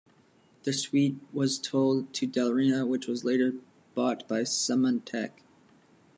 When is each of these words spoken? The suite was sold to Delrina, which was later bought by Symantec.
The 0.63 0.73
suite 0.73 1.19
was 1.31 1.57
sold 1.57 2.11
to 2.15 2.27
Delrina, 2.27 2.87
which 2.87 3.05
was 3.05 3.23
later 3.23 3.53
bought 3.93 4.27
by 4.27 4.41
Symantec. 4.41 5.43